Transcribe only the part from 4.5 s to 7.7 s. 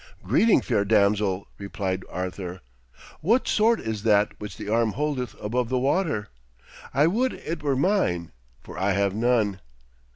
the arm holdeth above the water? I would it